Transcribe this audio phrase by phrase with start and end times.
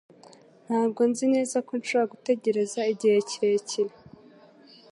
[0.65, 3.93] Ntabwo nzi neza ko nshobora gutegereza igihe kirekire